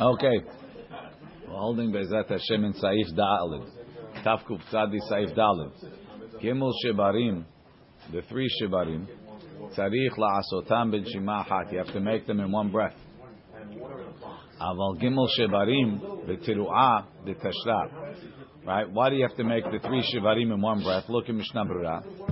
Okay. 0.00 0.42
Holding 1.48 1.92
Bezat 1.92 2.28
Hashem 2.28 2.64
in 2.64 2.72
Saif 2.74 3.12
Dalid. 3.14 3.68
Tafkuf 4.24 4.60
Tzadi 4.72 4.98
Saif 5.10 5.36
Dalid. 5.36 5.72
Gimel 6.42 6.72
Shebarim, 6.84 7.44
the 8.12 8.22
three 8.28 8.48
Shebarim, 8.60 9.06
Tzarich 9.76 10.16
La'asotam 10.18 10.90
Ben 10.90 11.04
Shima 11.12 11.44
Hat. 11.44 11.72
You 11.72 11.78
have 11.78 11.92
to 11.92 12.00
make 12.00 12.26
them 12.26 12.40
in 12.40 12.50
one 12.50 12.70
breath. 12.70 12.96
Aval 14.60 15.00
Gimel 15.00 15.28
Shebarim, 15.38 16.26
the 16.26 16.34
Tiru'ah, 16.34 17.04
the 17.24 17.34
Tashrat. 17.34 17.90
Right? 18.66 18.90
Why 18.90 19.10
do 19.10 19.16
you 19.16 19.22
have 19.22 19.36
to 19.36 19.44
make 19.44 19.64
the 19.64 19.78
three 19.78 20.02
Shebarim 20.12 20.52
in 20.52 20.60
one 20.60 20.82
breath? 20.82 21.04
Look 21.08 21.28
at 21.28 21.34
Mishnah 21.34 21.64
Berurah. 21.64 22.31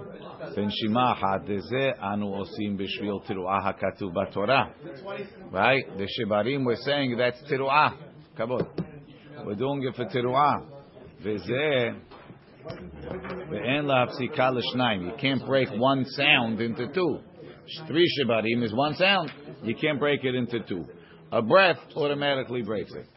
בנשימה 0.55 1.11
אחת, 1.11 1.41
דזה 1.43 1.91
אנו 2.13 2.35
עושים 2.35 2.77
בשביל 2.77 3.11
תרועה 3.25 3.69
הכתוב 3.69 4.11
בתורה. 4.13 4.63
Right? 5.51 5.97
The 5.97 6.07
Shebarim 6.07 6.65
were 6.65 6.75
saying 6.75 7.17
that's 7.17 7.49
תרועה. 7.49 7.89
כבוד. 8.35 8.65
We're 9.37 9.55
doing 9.55 9.83
it 9.89 9.95
for 9.95 10.05
תרועה. 10.05 10.53
וזה, 11.21 11.89
ואין 13.49 13.85
להפסיקה 13.85 14.49
לשניים. 14.51 15.09
You 15.09 15.13
can't 15.17 15.45
break 15.45 15.69
one 15.69 16.05
sound 16.05 16.61
into 16.61 16.93
two. 16.93 17.19
Three 17.87 18.07
Shebarim 18.15 18.63
is 18.63 18.73
one 18.73 18.93
sound. 18.95 19.31
You 19.63 19.75
can't 19.75 19.99
break 19.99 20.23
it 20.23 20.35
into 20.35 20.59
two. 20.67 20.85
A 21.31 21.41
breath 21.41 21.79
automatically 21.95 22.61
breaks 22.61 22.93
it. 22.93 23.07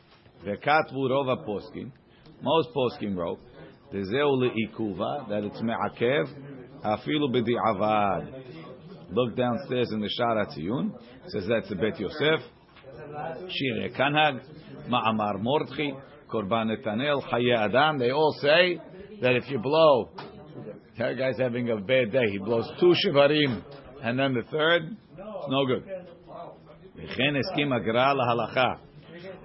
וכתבו 0.44 1.08
רוב 1.08 1.28
הפוסקים, 1.30 1.88
most 2.42 2.68
poskim 2.74 3.16
wrote, 3.16 3.40
דזהו 3.92 4.40
לעיכובה, 4.40 5.16
that 5.28 5.44
it's 5.44 5.62
מעכב, 5.62 6.26
Afilu 6.83 7.29
b'di'avad. 7.33 8.43
Look 9.11 9.35
downstairs 9.35 9.91
in 9.91 10.01
the 10.01 10.09
Shara 10.19 10.47
Tziyun. 10.47 10.91
Says 11.27 11.45
that's 11.47 11.69
the 11.69 11.75
Bet 11.75 11.99
Yosef. 11.99 12.41
Shire 13.49 13.89
Kanhag. 13.97 14.41
Ma'amar 14.89 15.41
Mordchi. 15.41 15.91
Korban 16.29 16.75
Netanel, 16.75 17.21
Chaya 17.29 17.65
Adam. 17.65 17.99
They 17.99 18.11
all 18.11 18.35
say 18.41 18.79
that 19.21 19.35
if 19.35 19.49
you 19.49 19.59
blow, 19.59 20.09
that 20.97 21.17
guy's 21.17 21.37
having 21.37 21.69
a 21.69 21.77
bad 21.77 22.11
day. 22.11 22.29
He 22.31 22.39
blows 22.39 22.69
two 22.79 22.93
shivarim 23.05 23.63
and 24.03 24.19
then 24.19 24.33
the 24.33 24.43
third, 24.51 24.97
it's 25.17 25.49
no 25.49 25.65
good. 25.65 25.83
וכן 26.95 27.35
הסכים 27.35 27.73
הגרא 27.73 28.13
להלכה, 28.13 28.73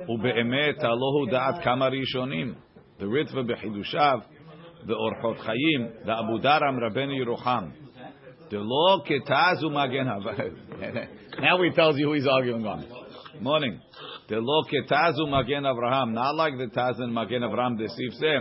ובאמת 0.08 0.78
הלא 0.78 1.10
הוא 1.18 1.30
דעת 1.30 1.64
כמה 1.64 1.88
ראשונים, 1.88 2.54
ורתווה 3.00 3.42
בחידושיו 3.42 4.18
the 4.86 4.94
Orchot 4.94 5.38
Chaim, 5.38 5.92
the 6.04 6.12
Abudarham 6.12 6.78
Rabbeinu 6.78 7.14
Yerucham. 7.20 7.72
Delo 8.50 9.02
ketazu 9.04 9.70
Now 11.40 11.62
he 11.62 11.70
tells 11.70 11.98
you 11.98 12.06
who 12.06 12.14
he's 12.14 12.26
arguing 12.26 12.66
on. 12.66 12.86
Morning. 13.40 13.80
The 14.28 14.36
Lo 14.36 14.62
ketazu 14.64 15.28
magen 15.28 15.64
Avraham. 15.64 16.12
Not 16.12 16.34
like 16.34 16.54
the 16.56 16.66
Taz 16.66 17.00
and 17.00 17.12
magen 17.12 17.42
Avraham. 17.42 17.78
Desif 17.78 18.14
se. 18.14 18.38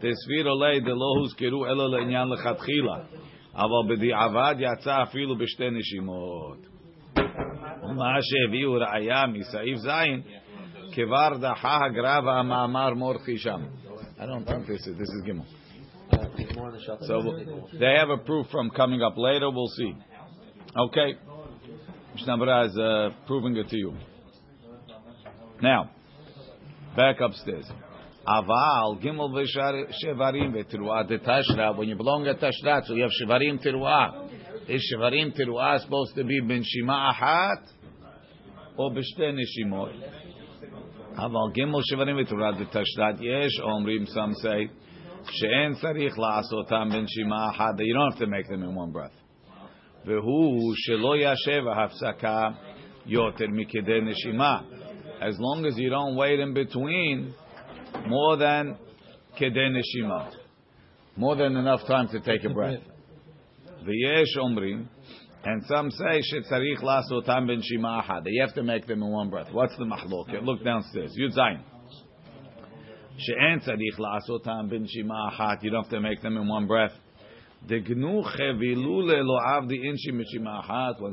Tesfir 0.00 0.46
olei 0.46 0.80
delo 0.80 1.14
huzkiru 1.20 1.68
elo 1.68 1.88
le'inyan 1.88 2.30
lechatchila. 2.32 3.06
אבל 3.54 3.88
B'Di 3.88 4.12
Avad 4.14 4.62
אפילו 5.02 5.34
Afilu 5.34 5.70
נשימות. 5.72 6.58
ומה 7.82 8.18
שהביאו 8.20 8.72
ראיה 8.72 9.26
מסעיף 9.26 9.78
ז' 9.78 9.88
כבר 10.92 11.36
דחה 11.40 11.78
הגרא 11.86 12.20
והמאמר 12.24 12.94
מורחי 12.94 13.38
שם. 13.38 13.60
I 14.18 14.26
don't 14.26 14.44
think 14.44 14.66
this 14.66 14.86
is, 14.86 14.96
this 14.98 15.08
is 15.08 15.22
Gimel. 15.26 15.59
So 17.06 17.38
they 17.78 17.94
have 17.98 18.10
a 18.10 18.18
proof 18.18 18.46
from 18.50 18.70
coming 18.70 19.02
up 19.02 19.16
later. 19.16 19.50
We'll 19.50 19.68
see. 19.68 19.94
Okay. 20.76 21.14
Mishnah 22.14 22.64
is 22.64 22.76
uh, 22.78 23.10
proving 23.26 23.56
it 23.56 23.68
to 23.68 23.76
you. 23.76 23.94
Now, 25.62 25.90
back 26.96 27.20
upstairs. 27.20 27.70
Aval 28.26 29.02
gimel 29.02 29.30
v'shevarim 29.30 30.52
v'tiruah. 30.54 31.76
When 31.76 31.88
you 31.88 31.96
belong 31.96 32.26
at 32.26 32.40
tashra, 32.40 32.84
so 32.84 32.94
you 32.94 33.02
have 33.02 33.10
shevarim 33.22 33.64
tiruah. 33.64 34.28
Is 34.68 34.92
shevarim 34.92 35.38
tiruah 35.38 35.80
supposed 35.80 36.14
to 36.16 36.24
be 36.24 36.40
ben 36.40 36.62
shima 36.64 37.12
ahat 37.14 37.62
or 38.76 38.90
b'shte 38.90 39.34
neshimot? 39.34 39.94
Aval 41.18 41.54
gimel 41.56 41.82
shevarim 41.92 42.16
v'tiruah 42.24 42.58
de 42.58 42.66
tashra. 42.66 43.20
Yesh 43.20 43.60
omrim. 43.64 44.06
Some 44.08 44.34
say. 44.34 44.70
She'en 45.28 45.76
tzarich 45.76 46.16
la'asotam 46.16 46.92
ben 46.92 47.06
shima. 47.08 47.74
You 47.78 47.94
don't 47.94 48.12
have 48.12 48.20
to 48.20 48.26
make 48.26 48.48
them 48.48 48.62
in 48.62 48.74
one 48.74 48.90
breath. 48.90 49.12
Vehu 50.06 50.72
shelo 50.88 51.16
yashev 51.16 51.64
hafsaka 51.64 52.56
yoter 53.06 53.48
mikede 53.48 54.00
neshima. 54.02 54.64
As 55.20 55.36
long 55.38 55.66
as 55.66 55.76
you 55.76 55.90
don't 55.90 56.16
wait 56.16 56.40
in 56.40 56.54
between 56.54 57.34
more 58.06 58.36
than 58.36 58.78
kede 59.38 59.56
neshima. 59.56 60.32
More 61.16 61.36
than 61.36 61.56
enough 61.56 61.86
time 61.86 62.08
to 62.08 62.20
take 62.20 62.44
a 62.44 62.50
breath. 62.50 62.80
V'yesh 63.84 64.36
omrim. 64.38 64.88
And 65.44 65.62
some 65.66 65.90
say 65.90 66.20
shetzarich 66.32 66.82
la'asotam 66.82 67.46
ben 67.46 67.60
shima 67.62 68.02
ahad. 68.02 68.22
You 68.26 68.42
have 68.42 68.54
to 68.54 68.62
make 68.62 68.86
them 68.86 69.02
in 69.02 69.10
one 69.10 69.28
breath. 69.30 69.52
What's 69.52 69.76
the 69.76 69.84
mahlok? 69.84 70.42
Look 70.42 70.64
downstairs. 70.64 71.14
Yud 71.18 71.36
Zayin. 71.36 71.62
She'en 73.22 73.60
tzadich 73.60 73.98
la'asotam 73.98 74.70
b'nshima 74.70 75.32
achat. 75.32 75.62
You 75.62 75.70
don't 75.70 75.82
have 75.82 75.90
to 75.90 76.00
make 76.00 76.22
them 76.22 76.38
in 76.38 76.48
one 76.48 76.66
breath. 76.66 76.92
When 77.68 77.84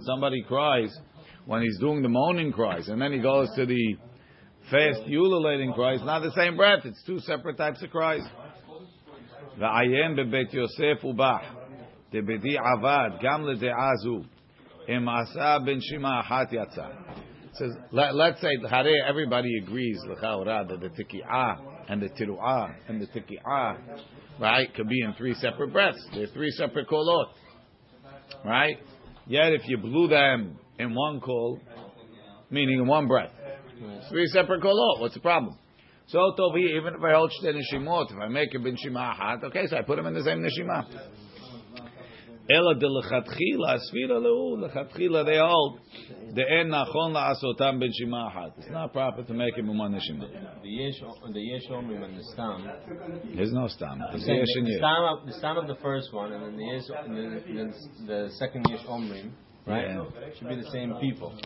somebody 0.01 0.41
cries, 0.47 0.97
when 1.45 1.61
he's 1.63 1.77
doing 1.79 2.01
the 2.01 2.07
moaning 2.07 2.53
cries, 2.53 2.87
and 2.87 3.01
then 3.01 3.11
he 3.11 3.19
goes 3.19 3.49
to 3.57 3.65
the 3.65 3.97
fast 4.71 5.01
ululating 5.09 5.73
cries, 5.73 5.99
not 6.03 6.21
the 6.21 6.31
same 6.31 6.55
breath. 6.55 6.85
It's 6.85 7.03
two 7.05 7.19
separate 7.19 7.57
types 7.57 7.83
of 7.83 7.89
cries. 7.89 8.23
Ubah. 9.59 11.41
Debedi 12.13 12.55
avad 12.57 13.19
gam 13.21 13.43
lede'ah 13.43 13.97
zu. 14.01 14.23
Im 14.87 15.09
asa 15.09 15.59
b'nshima 15.61 16.23
achat 16.23 16.53
yatsa. 16.53 16.93
Says, 17.55 17.75
let, 17.91 18.15
us 18.15 18.39
say 18.39 18.55
everybody 19.05 19.57
agrees 19.61 19.99
that 20.07 20.67
the 20.79 20.89
tiki'ah 20.89 21.76
and 21.87 22.01
the 22.01 22.09
tiru'ah 22.09 22.73
and 22.87 23.01
the 23.01 23.07
tiki'ah, 23.07 23.77
right, 24.39 24.73
could 24.75 24.89
be 24.89 25.01
in 25.01 25.13
three 25.13 25.33
separate 25.35 25.71
breaths. 25.71 26.05
They're 26.13 26.27
three 26.27 26.51
separate 26.51 26.87
kolot, 26.87 27.27
right? 28.45 28.77
Yet 29.25 29.53
if 29.53 29.61
you 29.67 29.77
blew 29.77 30.07
them 30.07 30.57
in 30.79 30.93
one 30.93 31.19
call, 31.19 31.59
meaning 32.49 32.79
in 32.79 32.87
one 32.87 33.07
breath, 33.07 33.31
three 34.09 34.27
separate 34.27 34.61
kolot, 34.61 34.99
what's 34.99 35.13
the 35.13 35.19
problem? 35.19 35.57
So 36.07 36.19
Tovi, 36.39 36.77
even 36.77 36.95
if 36.95 37.03
I 37.03 37.13
hold 37.13 37.31
shte 37.31 37.53
if 37.53 38.17
I 38.17 38.27
make 38.29 38.53
a 38.55 38.59
bin 38.59 38.77
shima 38.77 39.39
okay, 39.43 39.67
so 39.67 39.77
I 39.77 39.81
put 39.81 39.97
them 39.97 40.05
in 40.05 40.13
the 40.13 40.23
same 40.23 40.41
neshima. 40.41 40.85
Ela 42.49 42.75
de 42.75 42.87
lechatchila, 42.87 43.77
sfira 43.77 44.21
leu, 44.21 44.55
lechatchila 44.57 45.25
they 45.25 45.37
hold, 45.37 45.79
the 46.33 46.43
en 46.49 46.69
nachon 46.69 47.11
la'asotam 47.11 47.77
ben 47.77 47.91
shima 47.91 48.31
achat. 48.33 48.53
It's 48.59 48.69
not 48.69 48.93
proper 48.93 49.23
to 49.23 49.33
make 49.33 49.57
him 49.57 49.77
one 49.77 49.91
neshima. 49.91 50.29
The 50.63 50.69
yesh, 50.69 50.95
the 51.33 51.41
yesh 51.41 51.67
omrim 51.69 52.05
and 52.05 52.17
the 52.17 52.23
stam. 52.31 52.69
There's 53.35 53.51
no 53.51 53.67
stam. 53.67 53.99
There's 54.11 54.25
yesh 54.25 54.47
and 54.55 54.67
yesh. 54.67 54.81
Of, 54.81 55.27
the 55.27 55.33
stam 55.33 55.57
of 55.57 55.67
the 55.67 55.75
first 55.81 56.13
one, 56.13 56.31
and 56.31 56.43
then 56.43 56.55
the 56.55 56.63
yesh, 56.63 56.83
and 57.05 57.17
then 57.17 57.75
the, 57.97 58.05
the 58.05 58.29
second 58.39 58.65
yesh 58.69 58.85
omrim, 58.85 59.31
right? 59.65 59.87
Yeah. 59.87 60.05
Should 60.39 60.47
be 60.47 60.55
the 60.55 60.71
same 60.71 60.95
people. 61.01 61.37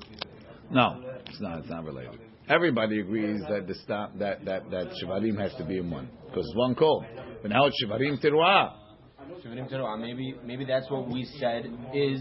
No, 0.69 1.01
it's 1.25 1.41
not. 1.41 1.59
It's 1.59 1.69
not 1.69 1.83
related. 1.83 2.19
Everybody 2.47 3.00
agrees 3.00 3.41
that 3.50 3.66
the 3.68 3.73
stam, 3.73 4.19
that 4.19 4.45
that 4.45 4.69
that 4.69 4.88
shivarim 5.01 5.39
has 5.39 5.53
to 5.56 5.66
be 5.66 5.79
in 5.79 5.89
one 5.89 6.09
because 6.28 6.51
one 6.56 6.75
call. 6.75 7.03
But 7.41 7.50
now 7.50 7.66
it's 7.66 7.83
shivarim 7.83 8.23
teruah. 8.23 8.81
Maybe 9.98 10.34
maybe 10.44 10.64
that's 10.64 10.91
what 10.91 11.09
we 11.09 11.25
said 11.38 11.66
is 11.94 12.20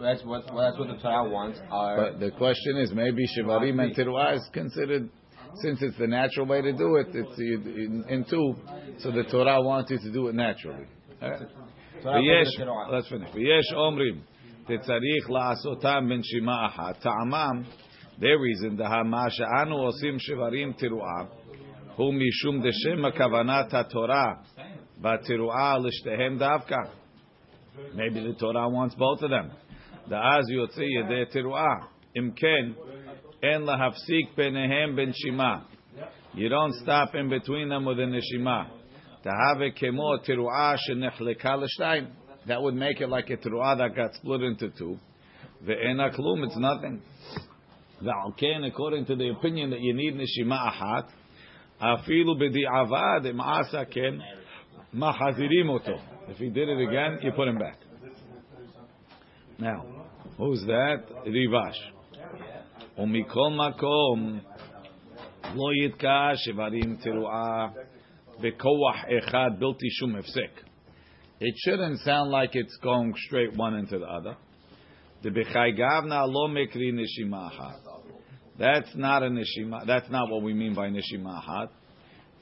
that's 0.00 0.24
what 0.24 0.52
well, 0.52 0.64
that's 0.64 0.78
what 0.78 0.88
the 0.88 1.02
Torah 1.02 1.28
wants. 1.28 1.58
Our 1.70 1.96
but 1.96 2.20
the 2.20 2.30
question 2.30 2.78
is 2.78 2.92
maybe 2.92 3.24
shivarim 3.36 3.82
and 3.82 3.94
teruah 3.94 4.36
is 4.36 4.48
considered 4.52 5.08
since 5.56 5.82
it's 5.82 5.98
the 5.98 6.06
natural 6.06 6.46
way 6.46 6.62
to 6.62 6.72
do 6.72 6.96
it. 6.96 7.08
It's 7.12 7.38
in, 7.38 8.04
in 8.08 8.24
two, 8.24 8.54
so 8.98 9.10
the 9.10 9.24
Torah 9.24 9.60
wants 9.62 9.90
you 9.90 9.98
to 9.98 10.12
do 10.12 10.28
it 10.28 10.34
naturally. 10.34 10.86
let's 12.90 13.08
finish. 13.08 13.34
ויש 13.34 13.72
אומרים 13.72 14.20
תצריך 14.64 15.30
לעשותם 15.30 16.06
בנשימה 16.08 16.66
אחת. 16.66 16.98
טעמם, 17.00 17.62
their 18.18 18.38
reason, 18.38 18.76
דהמה 18.76 19.30
שאנו 19.30 19.76
עושים 19.76 20.18
שברים 20.18 20.72
תרועה, 20.72 21.24
הוא 21.96 22.14
משום 22.14 22.62
דשם 22.62 23.04
הכוונת 23.04 23.74
התורה 23.74 24.34
Maybe 27.93 28.23
the 28.23 28.33
Torah 28.39 28.69
wants 28.69 28.95
both 28.95 29.21
of 29.21 29.29
them. 29.29 29.51
The 30.09 30.15
az 30.15 30.49
yotzi 30.49 30.87
yedei 30.97 31.25
tiru'ah. 31.31 31.87
Imken 32.17 32.75
en 33.43 33.61
lahafsik 33.65 34.35
benehem 34.35 34.95
ben 34.95 35.13
shima. 35.13 35.65
You 36.33 36.49
don't 36.49 36.73
stop 36.81 37.13
in 37.13 37.29
between 37.29 37.69
them 37.69 37.85
with 37.85 37.99
a 37.99 38.03
neshima. 38.03 38.67
Tahave 39.23 39.73
kemo 39.79 40.17
tiru'ah 40.27 40.75
shenechleka 40.89 41.55
l'shtayim. 41.59 42.07
That 42.47 42.61
would 42.63 42.75
make 42.75 42.99
it 42.99 43.07
like 43.07 43.29
a 43.29 43.37
tiru'ah 43.37 43.77
that 43.77 43.95
got 43.95 44.15
split 44.15 44.41
into 44.41 44.69
two. 44.71 44.97
Ve'ena 45.63 46.15
klum, 46.17 46.45
it's 46.45 46.57
nothing. 46.57 47.01
V'alken, 48.01 48.65
according 48.67 49.05
to 49.05 49.15
the 49.15 49.29
opinion 49.29 49.69
that 49.69 49.81
you 49.81 49.93
need 49.93 50.15
neshima 50.15 50.71
achat, 50.71 51.09
afilu 51.81 52.35
b'di'avad 52.39 53.25
im'asa 53.25 53.85
ken 53.91 54.21
Oto. 54.93 55.99
If 56.27 56.37
he 56.37 56.49
did 56.49 56.69
it 56.69 56.79
again, 56.81 57.19
you 57.21 57.31
put 57.31 57.47
him 57.47 57.57
back. 57.57 57.77
Now, 59.57 59.85
who's 60.37 60.61
that? 60.65 61.03
Rivash. 61.27 61.77
Umikol 62.99 63.51
makom 63.55 64.41
lo 65.53 65.71
yitka 65.81 66.35
shevarim 66.47 66.97
bekoach 68.41 69.05
echad 69.11 69.59
bilti 69.59 69.89
shum 69.99 70.13
hefsek. 70.13 70.51
It 71.39 71.55
shouldn't 71.57 71.99
sound 71.99 72.31
like 72.31 72.51
it's 72.53 72.77
going 72.81 73.13
straight 73.27 73.55
one 73.55 73.75
into 73.75 73.99
the 73.99 74.05
other. 74.05 74.37
The 75.21 75.31
lo. 76.27 76.47
That's 78.57 78.95
not 78.95 79.23
a 79.23 79.27
neshima. 79.27 79.85
That's 79.85 80.09
not 80.09 80.29
what 80.29 80.43
we 80.43 80.53
mean 80.53 80.73
by 80.73 80.87
neshimachat. 80.87 81.69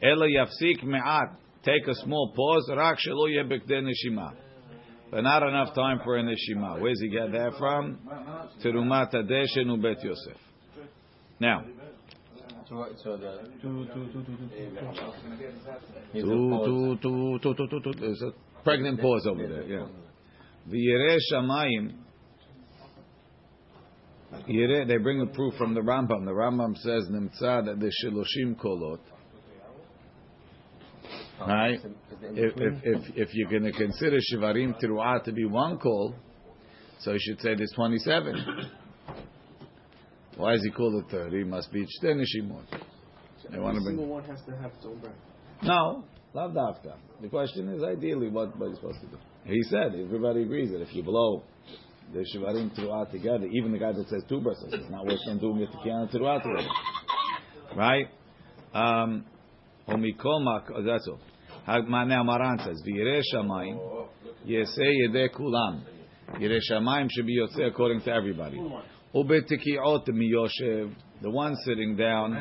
Ela 0.01 0.28
yafsik 0.28 0.84
me'at. 0.84 1.39
Take 1.63 1.88
a 1.88 1.95
small 1.95 2.33
pause. 2.36 2.69
Rak 2.75 2.98
shelo 3.00 3.27
yebekde 3.30 3.81
neshima. 3.81 4.33
But 5.10 5.21
not 5.21 5.44
enough 5.44 5.74
time 5.75 6.00
for 6.04 6.18
a 6.18 6.24
neshima. 6.24 6.81
Where's 6.81 7.00
he 7.00 7.10
get 7.10 7.31
that 7.31 7.54
from? 7.57 8.00
Terumat 8.63 9.13
Adeshen 9.13 9.68
ubet 9.68 10.04
Yosef. 10.04 10.38
Now. 11.39 11.63
So, 12.68 12.86
so 13.04 13.18
the 13.18 13.50
two, 13.62 13.86
two, 13.94 14.07
two, 14.12 14.24
two, 14.24 14.38
two, 14.38 14.50
two, 16.13 16.98
two, 17.01 17.39
two, 17.42 17.54
two, 17.54 17.68
two, 17.68 17.80
two. 17.81 18.00
There's 18.00 18.21
a 18.24 18.63
pregnant 18.63 19.00
pause 19.01 19.27
over 19.27 19.48
there. 19.48 19.63
Yeah. 19.63 19.88
V'yireh 20.68 21.19
shamayim. 21.31 21.94
They 24.88 24.98
bring 24.98 25.21
a 25.21 25.27
proof 25.27 25.54
from 25.57 25.75
the 25.75 25.81
Rambam. 25.81 26.25
The 26.25 26.31
Rambam 26.31 26.75
says 26.77 27.07
nimtza 27.12 27.65
that 27.65 27.80
the 27.80 27.92
shiloshim 28.04 28.56
kolot. 28.56 29.00
Right? 31.48 31.80
If, 32.22 32.54
if, 32.56 32.74
if, 32.84 33.16
if 33.16 33.30
you're 33.34 33.50
going 33.50 33.63
to 33.63 33.72
consider 33.72 34.18
shivarim 34.18 34.81
teruah 34.81 35.24
to 35.24 35.31
be 35.31 35.45
one 35.45 35.78
call, 35.78 36.16
so 37.00 37.12
you 37.12 37.19
should 37.19 37.42
say 37.42 37.56
there's 37.56 37.74
27. 37.75 38.36
Why 40.38 40.54
is 40.54 40.63
he 40.63 40.72
called 40.72 41.04
it 41.04 41.12
30? 41.12 41.38
He 41.38 41.44
must 41.44 41.72
be 41.72 41.84
Shtei 41.84 42.16
Neshimot. 42.16 42.66
They 43.51 43.60
want 43.60 43.75
to 43.75 43.81
bring. 43.84 43.98
single 43.98 44.07
one 44.07 44.24
has 44.24 44.40
to 44.48 44.56
have 44.56 44.72
its 44.72 44.86
own 44.86 45.00
breath. 45.00 45.13
No, 45.62 46.06
Lav 46.34 46.51
Dafka. 46.51 46.95
The 47.22 47.28
question 47.28 47.69
is 47.69 47.84
ideally 47.84 48.30
what, 48.30 48.57
what 48.57 48.69
he's 48.69 48.78
supposed 48.78 49.01
to 49.01 49.07
do. 49.07 49.18
He 49.46 49.62
said, 49.63 49.94
everybody 49.96 50.44
agrees 50.44 50.72
that 50.72 50.81
if 50.81 50.94
you 50.96 51.04
blow 51.04 51.44
the 52.13 52.25
Shivarim 52.34 52.74
throughout 52.75 53.12
together, 53.12 53.46
even 53.46 53.72
the 53.72 53.78
guy 53.78 53.92
that 53.92 54.07
says 54.07 54.24
two 54.30 54.39
breaths, 54.42 54.63
it's 54.68 54.89
not 54.89 55.06
worse 55.06 55.22
than 55.28 55.39
doing 55.39 55.60
it 55.60 55.69
together 55.78 56.07
throughout 56.12 56.44
together. 56.44 56.68
Right? 57.75 58.07
Um, 58.74 59.25
Omikol 59.88 60.86
that's 60.86 61.07
all. 61.07 61.19
Now 61.68 62.24
Maran 62.24 62.60
says, 62.60 62.81
V'yireh 62.86 63.21
shamayim 63.33 64.07
yesei 64.45 65.07
yedeh 65.07 65.30
kulam. 65.30 65.83
Yireh 66.33 66.60
shamayim 66.69 67.07
should 67.12 67.25
be 67.25 67.38
yotzei 67.39 67.68
according 67.68 68.01
to 68.01 68.12
everybody. 68.12 68.60
Ubetikiot 69.15 70.07
miyoshev. 70.10 70.94
The 71.21 71.30
one 71.30 71.56
sitting 71.63 71.95
down, 71.95 72.36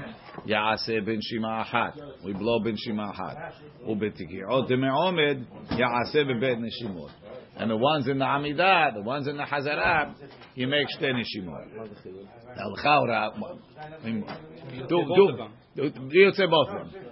Yaaseh 0.48 1.06
ben 1.06 1.20
Shima 1.22 1.64
Ahat. 1.64 2.24
We 2.24 2.32
blow 2.32 2.58
ben 2.58 2.76
Shima 2.76 3.12
Ahat. 3.12 3.52
Ubetikiot 3.88 4.68
me'omed, 4.70 5.46
Yaaseh 5.70 6.24
bebet 6.26 6.58
neshimot. 6.58 7.10
And 7.54 7.70
the 7.70 7.76
ones 7.76 8.08
in 8.08 8.18
the 8.18 8.24
Amidah, 8.24 8.94
the 8.94 9.02
ones 9.02 9.28
in 9.28 9.36
the 9.36 9.44
Hazarah, 9.44 10.14
you 10.56 10.66
make 10.66 10.88
shte 10.98 11.12
neshimot. 11.12 11.66
Al-Khawra, 12.58 13.38
do, 14.88 15.04
do, 15.76 15.90
do, 15.90 16.08
you 16.10 16.32
say 16.32 16.46
both 16.46 16.68
of 16.70 16.90
them. 16.90 17.11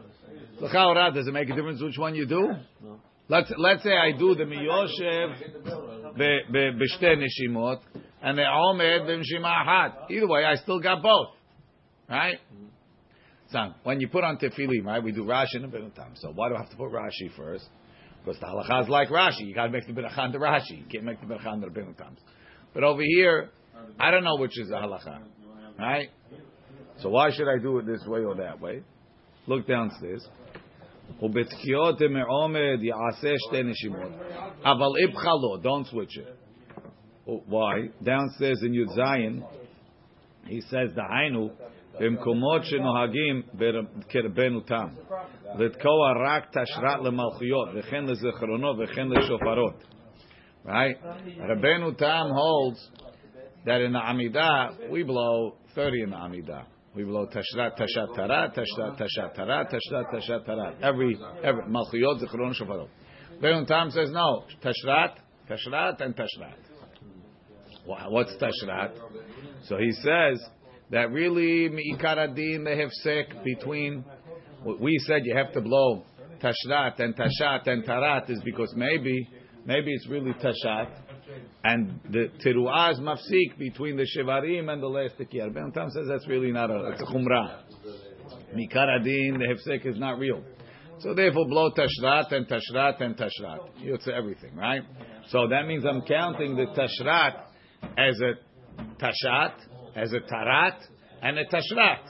L'chaora, 0.60 1.12
does 1.12 1.26
it 1.26 1.32
make 1.32 1.48
a 1.48 1.54
difference 1.54 1.82
which 1.82 1.98
one 1.98 2.14
you 2.14 2.26
do? 2.26 2.52
No. 2.82 3.00
Let's 3.28 3.52
let's 3.56 3.82
say 3.82 3.96
I 3.96 4.12
do 4.12 4.34
the 4.34 4.44
miyoshev 4.44 6.16
b'shte 6.18 7.16
neshimot, 7.16 7.80
and 8.22 8.36
the 8.36 8.42
Omed 8.42 9.06
b'mshima 9.06 9.46
achat. 9.46 10.10
Either 10.10 10.28
way, 10.28 10.44
I 10.44 10.56
still 10.56 10.80
got 10.80 11.02
both. 11.02 11.28
Right? 12.08 12.38
Mm-hmm. 12.52 12.66
So, 13.52 13.74
when 13.84 14.00
you 14.00 14.08
put 14.08 14.24
on 14.24 14.36
tefillin, 14.38 14.84
right, 14.84 15.02
we 15.02 15.12
do 15.12 15.24
Rashi 15.24 15.56
and 15.56 15.72
Benutam. 15.72 16.16
So 16.16 16.32
why 16.34 16.48
do 16.48 16.56
I 16.56 16.58
have 16.58 16.70
to 16.70 16.76
put 16.76 16.90
Rashi 16.90 17.34
first? 17.36 17.68
Because 18.24 18.38
the 18.40 18.46
halacha 18.46 18.82
is 18.82 18.88
like 18.88 19.08
Rashi. 19.08 19.46
You 19.46 19.54
got 19.54 19.66
to 19.66 19.72
make 19.72 19.86
the 19.86 19.92
Berachan 19.92 20.32
to 20.32 20.38
Rashi. 20.38 20.78
You 20.78 20.84
can't 20.90 21.04
make 21.04 21.20
the 21.20 21.26
Berachan 21.26 21.60
to 21.62 21.68
Benutam. 21.68 22.16
But 22.74 22.84
over 22.84 23.02
here, 23.02 23.50
I 23.98 24.10
don't 24.10 24.24
know 24.24 24.36
which 24.36 24.58
is 24.58 24.68
the 24.68 24.74
halacha. 24.74 25.20
Right? 25.78 26.10
So 27.00 27.08
why 27.08 27.30
should 27.30 27.48
I 27.48 27.58
do 27.60 27.78
it 27.78 27.86
this 27.86 28.04
way 28.06 28.20
or 28.20 28.34
that 28.36 28.60
way? 28.60 28.82
Look 29.46 29.66
downstairs. 29.66 30.28
ובתקיעות 31.22 32.02
מעומד 32.02 32.82
יעשה 32.82 33.34
שתי 33.38 33.62
נשימות. 33.62 34.12
אבל 34.62 34.86
איפך 35.02 35.24
לא, 35.24 35.58
don't 35.62 35.86
switch 35.86 36.16
it. 36.16 36.40
Why? 37.48 37.88
Downstairs 38.02 38.62
in 38.66 38.72
Yud 38.72 38.90
Zayin, 38.96 39.42
he 40.46 40.60
says, 40.60 40.94
דהיינו, 40.94 41.50
במקומות 42.00 42.64
שנוהגים 42.64 43.42
בקרבנו 43.54 44.60
תם, 44.60 44.86
לתקוע 45.58 46.12
רק 46.26 46.50
תשרת 46.50 47.04
למלכויות, 47.04 47.68
וכן 47.74 48.04
לזיכרונות 48.04 48.76
וכן 48.78 49.08
לשופרות. 49.08 49.84
Right? 50.66 51.06
רבנו 51.38 51.92
תם 51.92 52.26
holds 52.30 53.00
that 53.64 53.80
in 53.80 53.92
the 53.92 53.98
Amidah, 53.98 54.90
we 54.90 55.02
blow 55.02 55.56
30 55.74 56.02
in 56.02 56.10
the 56.10 56.16
Amidah. 56.16 56.79
We 56.94 57.04
blow 57.04 57.26
tashrat, 57.26 57.78
tashat, 57.78 58.16
tarat, 58.16 58.56
tashrat, 58.56 59.00
tashat, 59.00 59.36
tarat, 59.36 59.72
tashrat, 59.72 60.12
tashat, 60.12 60.46
tarat. 60.46 60.80
Every, 60.82 61.16
every, 61.44 61.62
malchiyot, 61.64 62.20
zichron, 62.20 62.52
shofarot. 62.60 62.88
Rabbeinu 63.40 63.66
Tam 63.66 63.90
says, 63.90 64.10
no, 64.10 64.44
tashrat, 64.62 65.14
tashrat, 65.48 66.00
and 66.00 66.16
tashrat. 66.16 66.56
What's 67.86 68.34
tashrat? 68.36 68.92
So 69.64 69.76
he 69.78 69.92
says 69.92 70.40
that 70.90 71.10
really 71.10 71.68
mi'ikaradin 71.68 72.64
the 72.64 72.88
hefsek 73.06 73.44
between 73.44 74.04
we 74.80 74.98
said 75.06 75.22
you 75.24 75.36
have 75.36 75.52
to 75.52 75.60
blow 75.60 76.04
tashrat 76.42 77.00
and 77.00 77.16
tashat 77.16 77.66
and 77.66 77.84
tarat 77.84 78.28
is 78.30 78.40
because 78.44 78.72
maybe 78.76 79.28
maybe 79.64 79.92
it's 79.92 80.08
really 80.08 80.32
tashat 80.32 80.90
and 81.64 82.00
the 82.10 82.28
teruah 82.44 82.92
is 82.92 82.98
mafsik 82.98 83.58
between 83.58 83.96
the 83.96 84.06
shivarim 84.16 84.70
and 84.72 84.82
the 84.82 84.86
last 84.86 85.14
tikiyar. 85.18 85.52
Ben 85.52 85.72
Tam 85.72 85.90
says 85.90 86.06
that's 86.08 86.26
really 86.26 86.52
not 86.52 86.70
a 86.70 86.92
it's 86.92 87.02
a 87.02 87.04
chumrah. 87.04 87.62
Mikaradin 88.54 89.38
the 89.38 89.46
hefsek 89.54 89.86
is 89.86 89.98
not 89.98 90.18
real. 90.18 90.42
So 91.00 91.14
therefore, 91.14 91.46
blow 91.46 91.70
tashrat 91.70 92.32
and 92.32 92.46
tashrat 92.46 93.00
and 93.00 93.16
tashrat. 93.16 93.70
It's 93.78 94.06
everything, 94.06 94.54
right? 94.54 94.82
So 95.30 95.48
that 95.48 95.66
means 95.66 95.84
I'm 95.86 96.02
counting 96.02 96.56
the 96.56 96.66
tashrat 96.66 97.44
as 97.96 98.20
a 98.20 99.02
tashat, 99.02 99.54
as 99.96 100.12
a 100.12 100.20
tarat, 100.32 100.76
and 101.22 101.38
a 101.38 101.44
tashrat. 101.46 102.04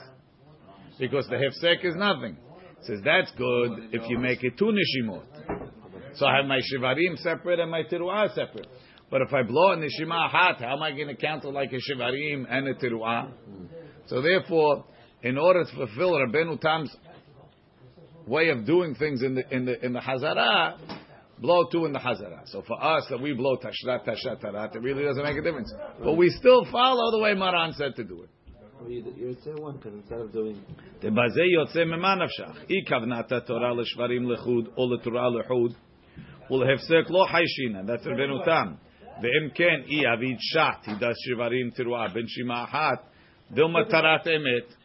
Because 0.99 1.25
the 1.27 1.35
hefsek 1.35 1.85
is 1.85 1.95
nothing. 1.95 2.37
It 2.79 2.85
says 2.85 2.99
that's 3.05 3.31
good 3.37 3.89
if 3.93 4.09
you 4.09 4.17
make 4.17 4.43
it 4.43 4.57
two 4.57 4.71
nishimot. 4.71 5.23
So 6.15 6.25
I 6.25 6.37
have 6.37 6.45
my 6.45 6.59
shivarim 6.59 7.17
separate 7.17 7.59
and 7.59 7.71
my 7.71 7.83
tiruah 7.83 8.33
separate. 8.35 8.67
But 9.10 9.22
if 9.22 9.32
I 9.32 9.42
blow 9.42 9.72
a 9.72 9.76
nishima 9.76 10.30
hat, 10.30 10.56
how 10.60 10.76
am 10.76 10.82
I 10.82 10.90
going 10.90 11.08
to 11.08 11.16
count 11.16 11.44
it 11.44 11.48
like 11.48 11.72
a 11.72 11.76
shivarim 11.76 12.46
and 12.48 12.68
a 12.68 12.74
tiruah? 12.74 13.30
So 14.06 14.20
therefore, 14.20 14.84
in 15.22 15.38
order 15.38 15.64
to 15.64 15.70
fulfill 15.70 16.12
Rabbeinu 16.14 16.60
Tam's 16.60 16.94
way 18.26 18.48
of 18.48 18.66
doing 18.66 18.94
things 18.94 19.22
in 19.22 19.36
the 19.36 19.54
in 19.54 19.64
the 19.64 19.84
in 19.84 19.92
the 19.92 20.00
Hazara, 20.00 20.78
blow 21.38 21.66
two 21.70 21.86
in 21.86 21.92
the 21.92 21.98
Hazara. 21.98 22.42
So 22.46 22.62
for 22.66 22.82
us, 22.82 23.04
that 23.10 23.20
we 23.20 23.32
blow 23.32 23.56
Tashrat, 23.56 24.06
Tashat, 24.06 24.42
Tarat, 24.42 24.74
it 24.74 24.82
really 24.82 25.04
doesn't 25.04 25.22
make 25.22 25.36
a 25.36 25.42
difference. 25.42 25.72
But 26.02 26.14
we 26.14 26.30
still 26.30 26.64
follow 26.70 27.12
the 27.12 27.22
way 27.22 27.34
Maran 27.34 27.74
said 27.74 27.94
to 27.96 28.04
do 28.04 28.22
it. 28.22 28.30
You 28.88 29.36
say 29.42 29.52
one 29.52 29.76
because 29.76 29.94
instead 29.94 30.20
of 30.20 30.32
doing. 30.32 30.56
דבזה 31.00 31.42
יוצא 31.44 31.84
ממה 31.84 32.14
נפשך? 32.14 32.64
אי 32.70 32.84
כוונת 32.88 33.32
התורה 33.32 33.74
לשברים 33.74 34.30
לחוד 34.30 34.68
או 34.76 34.94
לתורה 34.94 35.28
לחוד 35.30 35.72
ולהפסק 36.50 37.10
לא 37.10 37.26
חיישינן, 37.30 37.86
that's 37.86 38.06
רבנו 38.06 38.44
תם. 38.44 38.74
ואם 39.21 39.49
כן, 39.53 39.81
היא 39.85 40.03
אבית 40.13 40.37
שט, 40.39 40.87
היא 40.87 40.95
דס 40.95 41.15
שברים 41.17 41.69
תרועה, 41.69 42.07
בנשימה 42.07 42.63
אחת, 42.63 43.09
דילמה 43.51 43.85
טרת 43.89 44.27
אמת. 44.27 44.75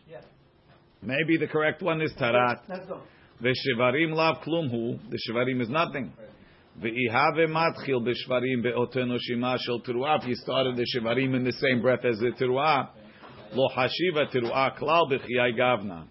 Maybe 1.02 1.36
the 1.38 1.46
correct 1.46 1.82
one 1.82 2.00
is 2.00 2.18
tarat. 2.18 2.70
ושברים 3.40 4.10
לאו 4.10 4.34
כלום 4.44 4.68
הוא, 4.68 4.98
the 5.10 5.16
שברים 5.18 5.60
is 5.60 5.70
nothing. 5.70 6.26
ואיהבה 6.80 7.46
מתחיל 7.46 7.96
בשברים 8.06 8.62
באותה 8.62 9.04
נשימה 9.04 9.58
של 9.58 9.72
תרועה, 9.84 10.16
if 10.16 10.22
you 10.22 10.34
started 10.44 10.76
the 10.76 10.84
שברים 10.86 11.34
in 11.34 11.48
the 11.48 11.52
same 11.52 11.82
breath 11.82 12.04
as 12.04 12.20
the 12.20 12.38
תרועה, 12.38 12.82
לא 13.52 13.68
חשיבה 13.74 14.26
תרועה 14.30 14.70
כלל 14.70 15.00
בחיי 15.10 15.52
גבנה. 15.52 16.02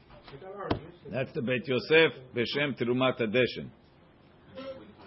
That's 1.06 1.38
the 1.38 1.42
בית 1.46 1.68
יוסף 1.68 2.34
בשם 2.34 2.72
תרומת 2.76 3.22
הדשן. 3.22 3.85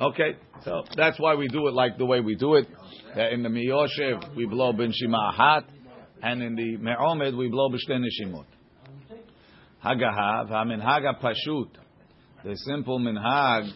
Okay, 0.01 0.35
so 0.63 0.83
that's 0.95 1.19
why 1.19 1.35
we 1.35 1.47
do 1.47 1.67
it 1.67 1.73
like 1.73 1.97
the 1.97 2.05
way 2.05 2.19
we 2.19 2.35
do 2.35 2.55
it. 2.55 2.67
That 3.15 3.31
in 3.33 3.43
the 3.43 3.49
miyoshev 3.49 4.35
we 4.35 4.45
blow 4.45 4.73
ben 4.73 4.91
shima 4.91 5.33
ahat, 5.37 5.63
and 6.21 6.41
in 6.41 6.55
the 6.55 6.77
me'omed 6.77 7.35
we 7.35 7.47
blow 7.47 7.69
b'shte 7.69 7.91
neshimot. 7.91 8.45
Hagahav, 9.85 10.49
ha-minhag 10.49 11.21
pashut, 11.21 11.69
the 12.43 12.55
simple 12.55 12.99
minhag, 12.99 13.69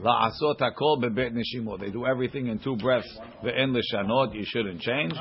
la'asot 0.00 0.58
hakol 0.58 1.02
bebet 1.02 1.32
neshimot. 1.32 1.80
They 1.80 1.90
do 1.90 2.06
everything 2.06 2.48
in 2.48 2.58
two 2.58 2.76
breaths. 2.76 3.16
Ve'en 3.44 3.72
l'shanot, 3.72 4.34
you 4.34 4.44
shouldn't 4.44 4.80
change. 4.80 5.14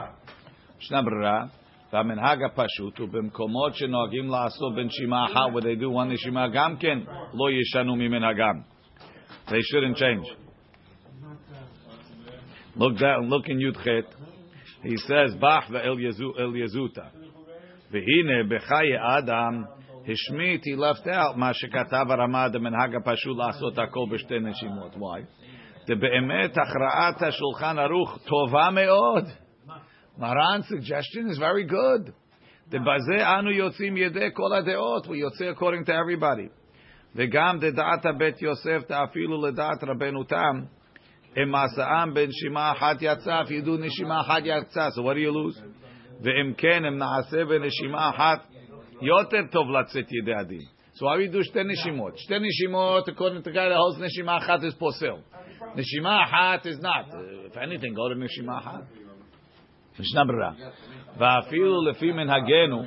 Shna 0.89 1.03
brera, 1.03 1.51
והמנהג 1.93 2.43
הפשוט 2.43 2.97
הוא 2.97 3.09
במקומות 3.09 3.75
שנוהגים 3.75 4.29
לעשות 4.29 4.75
בנשימה 4.75 5.25
אחת, 5.25 5.53
where 5.53 5.61
they 5.61 5.75
do 5.75 5.89
one 5.89 6.13
נשימה 6.13 6.47
גם 6.47 6.77
כן, 6.77 6.99
לא 7.33 7.51
ישנו 7.51 7.95
ממנהגם. 7.95 8.61
They 9.50 9.60
shouldn't 9.60 9.96
change. 9.96 10.26
Look 12.76 12.98
down, 12.98 13.28
look 13.28 13.48
in 13.48 13.58
Yudchet. 13.58 14.04
He 14.82 14.96
says, 14.96 15.34
Bach 15.40 15.64
El 15.70 15.96
Yezuta. 15.96 17.10
V'hine 17.92 18.50
b'chaye 18.50 18.98
Adam, 19.18 19.68
Hishmit, 20.06 20.60
he 20.64 20.74
left 20.74 21.06
out, 21.06 21.38
ma 21.38 21.52
shekatav 21.52 22.06
aramad 22.06 22.54
menhag 22.56 22.92
ha'pashu 22.92 23.28
la'asot 23.28 23.76
ha'kol 23.76 24.08
b'shte 24.10 24.32
neshimot. 24.32 24.96
Why? 24.98 25.22
De'be'emet 25.88 26.56
achra'at 26.56 27.18
ha'shulchan 27.18 27.76
aruch 27.78 28.18
tova 28.28 28.72
me'od. 28.72 29.26
Maran's 30.18 30.66
suggestion 30.68 31.30
is 31.30 31.38
very 31.38 31.64
good. 31.64 32.12
The 32.70 32.78
Baze 32.78 33.22
anu 33.22 33.50
yotzim 33.50 33.96
Yedei 33.96 34.34
kol 34.34 34.50
ha'deot. 34.54 35.08
We 35.08 35.22
yotze 35.22 35.50
according 35.50 35.84
to 35.86 35.92
everybody. 35.94 36.50
וגם 37.16 37.58
דדעת 37.60 38.06
בית 38.18 38.42
יוסף 38.42 38.82
תאפילו 38.86 39.46
לדעת 39.46 39.84
רבנו 39.84 40.24
תם, 40.24 40.60
אם 41.36 41.52
מסעם 41.52 42.14
בנשימה 42.14 42.72
אחת 42.72 42.96
יצא, 43.00 43.42
if 43.42 43.48
you 43.48 43.66
do 43.66 43.80
נשימה 43.80 44.20
אחת 44.20 44.42
יצא, 44.44 44.88
so 44.88 44.98
what 44.98 45.14
do 45.14 45.20
you 45.20 45.32
lose? 45.32 45.62
ואם 46.20 46.54
כן, 46.56 46.84
אם 46.84 46.98
נעשה 46.98 47.44
בנשימה 47.44 48.10
אחת, 48.10 48.46
יותר 49.02 49.40
טוב 49.50 49.70
לצאת 49.70 50.12
ידי 50.12 50.34
הדין. 50.34 50.60
So 50.94 51.06
why 51.06 51.16
we 51.18 51.34
do 51.34 51.42
שתי 51.42 51.64
נשימות? 51.64 52.18
שתי 52.18 52.34
נשימות, 52.38 53.08
according 53.08 53.42
to 53.46 53.50
God, 53.50 53.72
holds 53.72 54.02
נשימה 54.04 54.36
אחת 54.36 54.60
is 54.60 54.78
פוסל. 54.78 55.14
נשימה 55.74 56.24
אחת 56.24 56.66
is 56.66 56.82
not. 56.82 57.14
If 57.50 57.56
anything, 57.56 57.94
go 57.94 58.14
to 58.14 58.24
נשימה 58.24 58.58
אחת. 58.58 58.82
משנה 60.00 60.24
ברורה. 60.24 60.52
ואפילו 61.18 61.84
לפי 61.90 62.12
מנהגנו, 62.12 62.82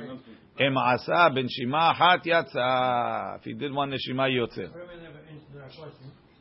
Emasa 0.60 1.34
ben 1.34 1.48
Shima 1.48 1.94
hat 1.94 2.24
yatsa. 2.24 3.38
If 3.38 3.44
he 3.44 3.52
did 3.54 3.72
one 3.72 3.90
neshima 3.90 4.28
yotze. 4.28 4.70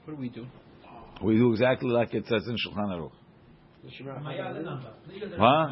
What 0.06 0.16
do 0.16 0.16
we 0.16 0.30
do? 0.30 0.46
We 1.24 1.36
do 1.38 1.52
exactly 1.52 1.90
like 1.90 2.14
it 2.14 2.26
says 2.28 2.48
in 2.48 2.56
Shulchan 2.56 2.90
Aruch. 2.90 3.12
Huh? 5.38 5.68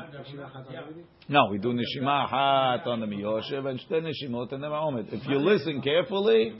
No, 1.27 1.47
we 1.51 1.57
do 1.57 1.73
neshima 1.73 2.29
hat 2.29 2.87
on 2.87 2.99
the 3.01 3.07
miyoshev 3.07 3.65
and 3.65 3.79
shte 3.79 4.01
neshimot 4.01 4.51
and 4.53 4.63
the 4.63 4.67
ma'omet. 4.67 5.11
If 5.11 5.27
you 5.27 5.37
listen 5.37 5.81
carefully, 5.81 6.53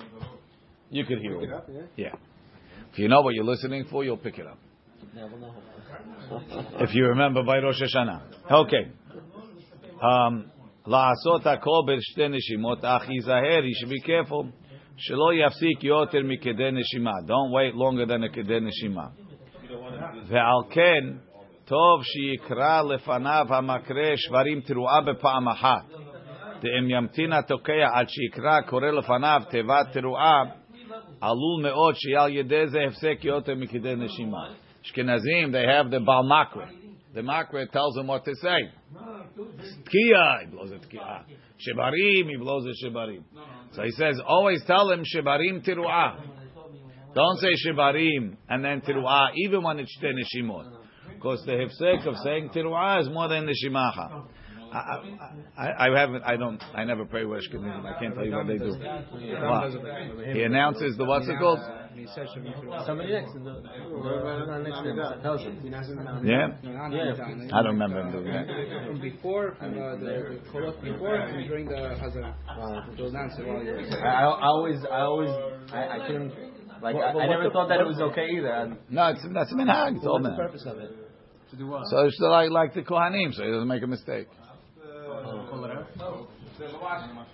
you 0.89 1.05
can 1.05 1.19
hear 1.19 1.41
it. 1.41 1.49
Yeah. 1.69 1.81
yeah. 1.95 2.15
If 2.91 2.99
you 2.99 3.07
know 3.07 3.21
what 3.21 3.35
you're 3.35 3.45
listening 3.45 3.85
for, 3.89 4.03
you'll 4.03 4.17
pick 4.17 4.39
it 4.39 4.47
up. 4.47 4.57
if 6.79 6.93
you 6.93 7.05
remember 7.07 7.43
by 7.43 7.59
Rosh 7.59 7.81
Hashanah. 7.81 8.21
Okay. 8.51 8.91
Um, 10.01 10.51
לעשות 10.86 11.46
הכל 11.46 11.80
בשתי 11.86 12.28
נשימות, 12.28 12.84
אך 12.84 13.08
ייזהר, 13.10 13.62
you 13.62 13.86
should 13.86 13.90
be 13.90 14.06
careful, 14.06 14.46
שלא 14.96 15.34
יפסיק 15.34 15.84
יותר 15.84 16.18
מכדי 16.24 16.70
נשימה. 16.72 17.10
Don't 17.10 17.52
wait 17.52 17.74
longer 17.74 18.06
than 18.06 18.24
a 18.24 18.34
כדי 18.34 18.60
נשימה. 18.60 19.06
ועל 20.26 20.62
כן, 20.70 21.16
טוב 21.64 22.02
שיקרא 22.02 22.82
לפניו 22.82 23.46
המקרה 23.48 24.12
שברים 24.16 24.60
תרועה 24.60 25.00
בפעם 25.00 25.48
אחת. 25.48 25.84
דאם 26.62 26.90
ימתין 26.90 27.32
התוקע 27.32 27.88
עד 27.94 28.08
שיקרא 28.08 28.60
קורא 28.60 28.86
לפניו 28.86 29.42
תיבת 29.50 29.86
תרועה, 29.92 30.42
עלול 31.20 31.62
מאוד 31.62 31.94
שיהיה 31.94 32.22
על 32.22 32.30
ידי 32.30 32.66
זה 32.66 32.78
הפסק 32.86 33.24
יותר 33.24 33.54
מכדי 33.54 33.94
נשימה. 33.96 34.46
Ashkenazim, 34.82 35.52
they 35.52 35.66
have 35.66 35.90
the 35.90 36.00
Bal 36.00 36.24
Makre. 36.24 36.66
The 37.14 37.20
Makre 37.20 37.70
tells 37.70 37.94
them 37.96 38.06
what 38.06 38.24
to 38.24 38.34
say. 38.36 38.60
Tkiya, 39.65 40.41
he 40.41 40.47
blows 40.47 40.71
it 40.71 40.81
Tkiya. 40.81 41.23
Shebarim, 41.59 42.29
he 42.29 42.37
blows 42.37 42.65
it 42.65 42.75
Shebarim. 42.83 43.23
So 43.73 43.83
he 43.83 43.91
says, 43.91 44.19
always 44.25 44.63
tell 44.65 44.91
him 44.91 45.03
Shebarim 45.03 45.67
Tiru'ah. 45.67 46.21
Don't 47.13 47.37
say 47.39 47.49
Shebarim 47.65 48.35
and 48.49 48.63
then 48.63 48.81
Tiru'ah, 48.81 49.29
even 49.35 49.63
when 49.63 49.79
it's 49.79 49.91
Shte 49.97 50.11
Neshimot. 50.11 50.71
Because 51.13 51.43
the 51.45 51.53
hefsek 51.53 52.05
of 52.07 52.15
saying 52.23 52.49
Tiru'ah 52.53 53.01
is 53.01 53.09
more 53.09 53.27
than 53.29 53.45
the 53.45 53.53
Neshimacha. 53.53 54.27
I, 54.75 54.99
I, 55.57 55.87
I 55.87 55.99
haven't. 55.99 56.23
I 56.23 56.35
don't. 56.35 56.61
I 56.73 56.83
never 56.83 57.05
pray 57.05 57.23
with 57.25 57.43
Ashkenazim. 57.43 57.85
I 57.85 57.99
can't 57.99 58.13
tell 58.13 58.25
you 58.25 58.35
what 58.35 58.47
they 58.47 58.57
do. 58.57 58.71
What? 58.71 60.35
He 60.35 60.43
announces 60.43 60.97
the 60.97 61.05
what's 61.05 61.27
it 61.27 61.37
called? 61.39 61.59
Somebody 62.85 63.13
next 63.13 63.31
to 63.33 63.39
the. 63.39 63.63
Yeah, 66.23 66.47
Yeah. 66.91 67.57
I 67.57 67.63
don't 67.63 67.73
remember 67.79 68.01
him 68.01 68.11
doing 68.11 68.33
that. 68.33 68.47
From 68.87 68.99
before, 68.99 69.55
from 69.59 69.71
uh, 69.79 69.95
the, 69.95 70.05
the 70.05 70.39
kolot 70.51 70.83
before, 70.83 71.15
and 71.15 71.47
during 71.47 71.67
the 71.67 71.75
Hazara. 71.75 72.33
So 72.97 73.05
announce 73.05 73.33
while 73.37 73.63
you're. 73.63 73.79
I, 74.05 74.23
I 74.23 74.45
always, 74.45 74.77
I 74.91 74.99
always, 75.01 75.29
I, 75.71 75.87
I 75.87 76.07
couldn't, 76.07 76.33
like, 76.81 76.95
I, 76.97 77.11
I 77.11 77.27
never 77.27 77.49
thought 77.49 77.69
that 77.69 77.79
it 77.79 77.87
was 77.87 77.99
okay 78.11 78.27
either. 78.37 78.77
No, 78.89 79.07
it's 79.11 79.25
that's 79.33 79.51
a 79.53 79.55
minhag. 79.55 79.95
It's 79.97 80.05
all 80.05 80.21
What's 80.21 80.35
the 80.35 80.43
purpose 80.43 80.65
of 80.65 80.79
it? 80.79 80.91
To 81.51 81.55
do 81.55 81.67
what? 81.67 81.87
So 81.87 81.99
it's 82.07 82.19
like 82.19 82.49
like 82.49 82.73
the 82.73 82.81
kohanim, 82.81 83.33
so 83.33 83.43
he 83.43 83.51
doesn't 83.51 83.67
make 83.67 83.83
a 83.83 83.87
mistake. 83.87 84.27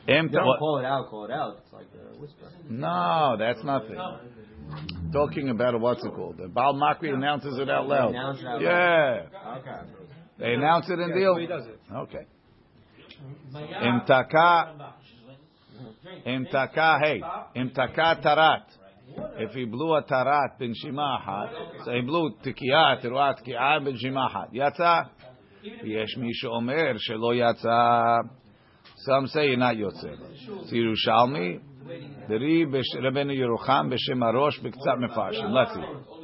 Em- 0.08 0.28
they 0.28 0.32
don't 0.34 0.46
what- 0.46 0.58
call 0.58 0.78
it 0.78 0.84
out, 0.84 1.08
call 1.08 1.25
it 1.25 1.30
out. 1.30 1.56
It's 1.64 1.72
like 1.72 1.86
a 1.94 2.20
whisper. 2.20 2.46
No, 2.68 3.36
that's 3.38 3.62
nothing. 3.64 3.96
Talking 5.12 5.48
about 5.50 5.75
a, 5.75 5.78
what's 5.78 6.04
it 6.04 6.12
called? 6.14 6.38
The 6.38 6.48
Baal 6.48 6.75
Makri 6.75 7.12
announces 7.12 7.58
it 7.58 7.68
out 7.68 7.88
loud. 7.88 8.10
Announce 8.10 8.40
it 8.40 8.46
out 8.46 8.60
Yeah, 8.60 9.22
Okay. 9.58 9.70
they 10.38 10.54
announce 10.54 10.88
it 10.88 10.98
in 10.98 11.12
deal. 11.14 11.36
He 11.36 11.46
does 11.46 11.66
it. 11.66 11.80
Okay. 11.92 12.26
Imtaka, 13.82 14.92
imtaka, 16.26 16.98
hey, 17.04 17.22
imtaka 17.56 18.22
tarat. 18.25 18.62
If 19.38 19.52
he 19.52 19.64
blew 19.64 19.94
a 19.94 20.02
tarat 20.02 20.58
ben 20.58 20.75
shima 20.75 21.50
so 21.84 21.92
he 21.92 22.00
blew 22.02 22.30
tikiyah, 22.44 23.02
teruah 23.02 23.34
tikiyah 23.40 23.84
ben 23.84 23.96
shima 23.96 24.48
Yatsa, 24.52 25.06
יש 25.84 26.16
מי 26.18 26.28
שאומר 26.32 26.92
שלא 26.96 27.34
יצא. 27.34 28.18
Some 29.00 29.26
say 29.26 29.46
you're 29.46 29.58
not 29.58 29.75
יוצא. 29.75 30.08
זה 30.62 30.76
ירושלמי, 30.76 31.58
דרי 32.28 32.64
רבנו 33.02 33.32
ירוחם 33.32 33.90
בשם 33.90 34.22
הראש 34.22 34.58
בקצת 34.58 34.96
מפרשים. 35.00 35.44
Let's 35.44 35.75
see. 35.75 36.16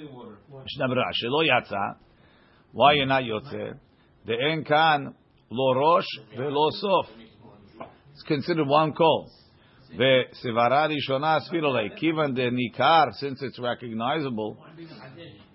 משנה 0.65 0.87
ברורה, 0.87 1.13
שלא 1.13 1.41
יצא, 1.45 1.77
why 2.75 2.95
you're 2.97 3.09
not 3.09 3.23
יוצא? 3.23 3.71
דאין 4.27 4.65
כאן 4.65 5.05
לא 5.51 5.81
ראש 5.81 6.05
ולא 6.37 6.69
סוף. 6.81 7.17
It's 8.15 8.23
considered 8.23 8.69
one 8.69 8.93
call. 8.93 9.43
וסברה 9.93 10.87
ראשונה 10.87 11.41
ספירו 11.41 11.77
לי, 11.77 11.89
כיוון 11.97 12.35
דניכר, 12.35 13.05
since 13.21 13.43
it's 13.43 13.59
recognizable, 13.59 14.57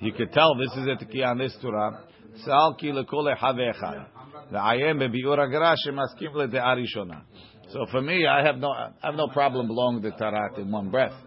you 0.01 0.11
could 0.11 0.31
tell 0.31 0.55
this 0.55 0.77
is 0.77 0.87
a 0.87 1.05
תקיעה 1.05 1.31
on 1.31 1.37
this 1.37 1.63
Torah, 1.63 1.95
סל 2.35 2.73
כי 2.77 2.91
לכל 2.91 3.33
אחד 3.33 3.53
ואחד. 3.57 3.97
ועיין 4.51 4.99
בביאור 4.99 5.41
הגר"א 5.41 5.73
שמסכים 5.75 6.35
לדעה 6.35 6.73
ראשונה. 6.73 7.19
So 7.69 7.85
for 7.91 8.01
me, 8.01 8.25
I 8.25 8.43
have 8.43 8.57
no, 8.59 8.69
I 8.69 9.07
have 9.07 9.15
no 9.15 9.27
problem 9.27 9.67
blowing 9.67 10.01
the 10.01 10.11
tarat 10.11 10.57
in 10.57 10.71
one 10.71 10.89
breath. 10.89 11.17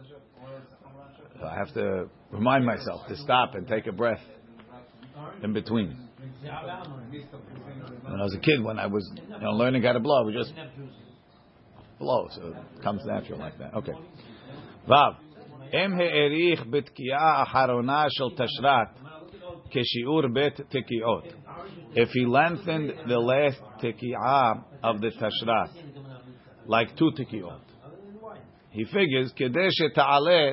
So 1.38 1.46
I 1.46 1.54
have 1.54 1.72
to 1.74 2.08
remind 2.30 2.64
myself 2.64 3.06
to 3.08 3.16
stop 3.16 3.54
and 3.54 3.68
take 3.68 3.86
a 3.86 3.92
breath 3.92 4.24
in 5.42 5.52
between. 5.52 6.08
When 8.02 8.20
I 8.20 8.22
was 8.22 8.34
a 8.34 8.38
kid, 8.38 8.62
when 8.62 8.78
I 8.78 8.86
was 8.86 9.04
you 9.16 9.38
know, 9.38 9.50
learning 9.50 9.82
how 9.82 9.92
to 9.92 10.00
blow, 10.00 10.22
I 10.22 10.24
would 10.24 10.34
just 10.34 10.54
blow, 11.98 12.28
so 12.30 12.54
it 12.76 12.82
comes 12.82 13.02
natural 13.04 13.38
like 13.38 13.58
that. 13.58 13.74
Okay. 13.74 13.92
Vav. 14.86 15.14
אם 15.74 16.00
העריך 16.00 16.66
בתקיעה 16.66 17.40
האחרונה 17.40 18.04
של 18.08 18.24
תשרת 18.34 18.88
כשיעור 19.70 20.22
בית 20.34 20.60
תקיעות. 20.60 21.24
If 21.94 22.08
he 22.10 22.26
lengthened 22.26 22.92
the 23.08 23.18
last 23.18 23.58
teki'ah 23.82 24.64
of 24.82 25.00
the 25.00 25.10
tashrat, 25.10 25.70
like 26.66 26.96
two 26.96 27.10
teki'ot, 27.18 27.60
he 28.70 28.84
figures, 28.84 29.32
כדי 29.32 29.68
שתעלה 29.70 30.50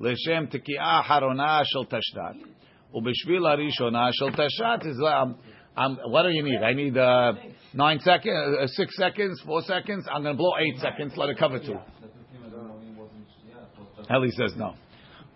לשם 0.00 0.46
תקיעה 0.46 1.00
אחרונה 1.00 1.60
של 1.64 1.84
תשרת, 1.84 2.36
ובשביל 2.94 3.46
הראשונה 3.46 4.08
של 4.12 4.30
תשרת, 4.30 4.84
is, 4.84 5.00
um, 5.00 5.34
um, 5.76 5.98
what 6.06 6.22
do 6.22 6.30
you 6.30 6.42
need? 6.42 6.62
I 6.62 6.72
need 6.72 6.96
uh, 6.96 7.32
nine 7.74 8.00
seconds, 8.00 8.56
uh, 8.60 8.66
six 8.66 8.96
seconds, 8.96 9.40
four 9.44 9.62
seconds. 9.62 10.06
I'm 10.12 10.22
going 10.22 10.36
to 10.36 10.38
blow 10.38 10.52
eight 10.58 10.80
seconds. 10.80 11.16
Let 11.16 11.30
it 11.30 11.38
cover 11.38 11.58
two. 11.58 11.78
Eli 14.10 14.28
says 14.30 14.54
no. 14.56 14.74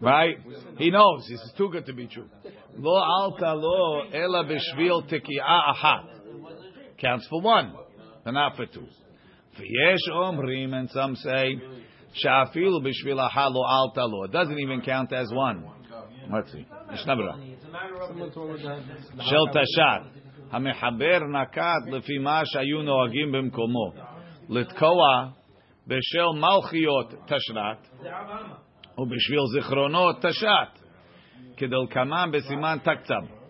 Right? 0.01 0.37
He 0.79 0.91
knows. 0.91 1.27
This 1.29 1.41
is 1.41 1.53
too 1.57 1.69
good 1.71 1.87
to 1.87 1.93
be 1.93 2.07
true. 2.07 2.29
Lo 2.77 3.01
alta 3.01 3.55
lo 3.55 4.03
ela 4.13 4.45
b'shvil 4.45 5.09
teki'ah 5.11 5.75
achat. 5.75 6.05
Counts 6.99 7.27
for 7.29 7.41
one, 7.41 7.75
but 8.25 8.33
not 8.33 8.57
for 8.57 8.67
two. 8.67 8.87
V'yesh 9.59 10.13
omrim, 10.13 10.75
and 10.75 10.91
some 10.91 11.15
say, 11.17 11.57
sha'afilu 12.23 12.83
b'shvil 12.83 13.17
lo 13.17 13.65
alta 13.65 14.05
lo. 14.05 14.25
It 14.25 14.33
doesn't 14.33 14.59
even 14.59 14.81
count 14.81 15.13
as 15.13 15.31
one. 15.33 15.65
Let's 16.33 16.53
see. 16.53 16.67
Mishnah 16.91 17.17
Shel 19.21 19.49
tashat. 19.49 20.11
המחבר 20.51 21.19
נקט 21.33 21.87
לפי 21.87 22.19
מה 22.19 22.43
שהיו 22.45 22.83
נוהגים 22.83 23.33
במקומו. 23.33 23.93
לתקוע 24.49 25.29
בשל 25.87 26.39
מלכיות 26.41 27.15
תשרת, 27.27 27.89
ובשביל 28.99 29.41
זיכרונות 29.55 30.17
תשת, 30.27 30.85
כדלקמן 31.57 32.31
בסימן 32.33 32.77
תקצב. 32.83 33.45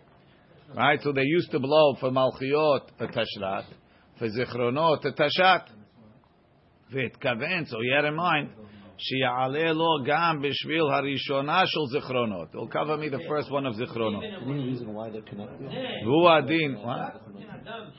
Right, 0.75 1.01
so 1.03 1.13
they 1.13 1.23
used 1.23 1.53
to 1.53 1.59
blow 1.61 1.95
for 2.01 2.11
מלכיות 2.11 2.91
a 2.99 3.07
tashrat, 3.07 3.65
for 4.19 4.27
זיכרונות 4.27 5.07
a 5.07 5.13
tashat. 5.13 5.71
והתכוון, 6.91 7.65
so 7.65 7.77
you 7.81 7.93
had 7.97 8.05
in 8.05 8.17
mind, 8.17 8.65
שיעלה 8.99 9.73
לו 9.73 10.05
גם 10.05 10.41
בשביל 10.43 10.83
הראשונה 10.93 11.63
של 11.67 11.81
זיכרונות. 11.93 12.49
He'll 12.55 12.73
cover 12.73 12.97
me 12.97 13.09
the 13.09 13.23
first 13.29 13.51
one 13.51 13.67
of 13.67 13.73
זיכרונות. 13.73 14.25
והוא 16.05 16.31
הדין, 16.31 16.77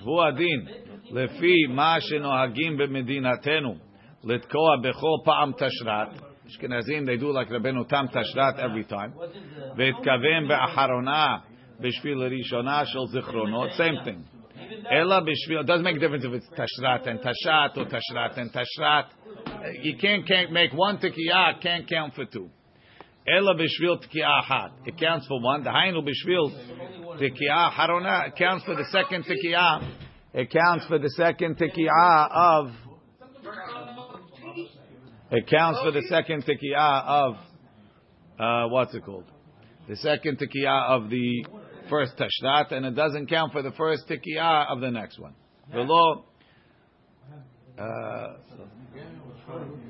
והוא 0.03 0.23
הדין, 0.23 0.65
לפי 1.11 1.55
מה 1.69 1.95
שנוהגים 1.99 2.77
במדינתנו, 2.77 3.75
לתקוע 4.23 4.75
בכל 4.83 5.17
פעם 5.25 5.51
תשרת. 5.51 6.28
אשכנזים, 6.49 7.05
they 7.05 7.21
do 7.21 7.25
like 7.25 7.51
רבנו 7.51 7.83
תם 7.83 8.05
תשרת 8.11 8.59
every 8.59 8.91
time. 8.91 9.17
והתכוון 9.77 10.47
באחרונה 10.47 11.37
בשביל 11.79 12.21
הראשונה 12.21 12.85
של 12.85 12.99
זיכרונות, 13.07 13.69
same 13.69 14.07
thing. 14.07 14.35
אלא 14.91 15.19
בשביל, 15.19 15.59
it 15.59 15.65
doesn't 15.65 15.83
make 15.83 15.95
a 15.95 15.99
difference 15.99 16.25
if 16.25 16.33
it's 16.33 16.49
tashrat 16.49 17.07
and 17.07 17.19
tashat 17.19 17.77
or 17.77 17.85
tashrat 17.85 18.37
and 18.37 18.51
tashrat. 18.51 19.05
You 19.81 19.97
can't, 19.97 20.25
can't 20.27 20.51
make 20.51 20.71
one 20.73 20.97
tikiyah, 20.97 21.61
can't 21.61 21.87
count 21.87 22.13
for 22.15 22.25
two. 22.25 22.49
Ela 23.27 23.55
b'shvil 23.55 23.97
tikiyah 24.03 24.43
hat. 24.43 24.71
It 24.85 24.97
counts 24.99 25.27
for 25.27 25.41
one. 25.41 25.63
The 25.63 25.71
hainu 25.71 26.03
b'shvil 26.07 27.19
tikiyah 27.19 27.71
harona. 27.71 28.27
It 28.27 28.35
counts 28.35 28.65
for 28.65 28.75
the 28.75 28.85
second 28.91 29.25
tikiyah. 29.25 29.91
It 30.33 30.51
counts 30.51 30.85
for 30.85 30.99
the 30.99 31.09
second 31.09 31.57
tikiyah 31.57 32.29
of. 32.31 32.71
It 35.31 35.47
counts 35.47 35.79
for 35.81 35.91
the 35.91 36.03
second 36.09 36.45
tikiyah 36.45 37.05
of. 37.05 37.35
Uh, 38.39 38.67
what's 38.69 38.93
it 38.93 39.03
called? 39.03 39.25
The 39.87 39.95
second 39.97 40.39
tikiyah 40.39 40.89
of 40.89 41.09
the 41.09 41.45
first 41.89 42.13
tashrat, 42.17 42.71
and 42.71 42.85
it 42.85 42.95
doesn't 42.95 43.27
count 43.27 43.51
for 43.51 43.61
the 43.61 43.71
first 43.71 44.07
tikiyah 44.07 44.71
of 44.71 44.81
the 44.81 44.91
next 44.91 45.19
one. 45.19 45.33
The 45.71 45.79
law. 45.79 46.23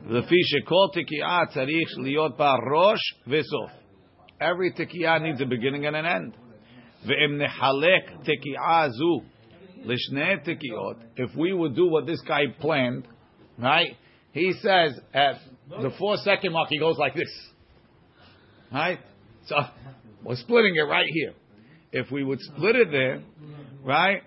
לפי 0.09 0.35
שכל 0.43 0.87
תקיעה 0.93 1.45
צריך 1.53 1.89
להיות 2.03 2.37
בה 2.37 2.53
ראש 2.75 2.99
וסוף. 3.27 3.71
Every 4.41 4.71
תקיעה 4.75 5.19
needs 5.19 5.41
a 5.41 5.45
beginning 5.45 5.85
and 5.85 5.95
an 5.95 6.05
end. 6.05 6.37
ואם 7.05 7.41
נחלק 7.41 8.11
תקיעה 8.23 8.89
זו 8.89 9.21
לשני 9.85 10.37
תקיעות, 10.43 10.97
if 11.17 11.35
we 11.35 11.53
would 11.53 11.75
do 11.75 11.85
what 11.87 12.05
this 12.05 12.21
guy 12.21 12.47
planned, 12.59 13.07
right? 13.59 13.95
He 14.32 14.52
says 14.62 14.98
at 15.12 15.36
the 15.68 15.90
four 15.98 16.16
second 16.18 16.52
mark 16.52 16.68
he 16.70 16.78
goes 16.78 16.96
like 16.98 17.14
this. 17.14 17.30
Right? 18.72 19.00
So 19.46 19.56
we're 20.24 20.36
splitting 20.36 20.76
it 20.76 20.82
right 20.82 21.06
here. 21.08 21.32
If 21.92 22.10
we 22.12 22.22
would 22.22 22.40
split 22.40 22.76
it 22.76 22.90
there, 22.92 23.22
right? 23.84 24.22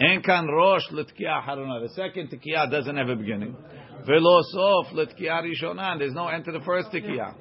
Enkan 0.00 0.46
rosh 0.46 0.84
l'tkiah 0.90 1.44
haruna. 1.46 1.86
The 1.86 1.92
second 1.94 2.30
tikiyah 2.30 2.70
doesn't 2.70 2.96
have 2.96 3.08
a 3.08 3.16
beginning. 3.16 3.56
Velo 4.06 4.40
sof 4.52 4.92
l'tkiah 4.92 5.42
rishona. 5.42 5.98
There's 5.98 6.14
no 6.14 6.28
end 6.28 6.44
to 6.46 6.52
the 6.52 6.60
first 6.60 6.88
tikiyah. 6.90 7.34